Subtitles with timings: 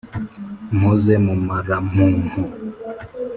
[0.77, 2.41] mpoze mumarampumpu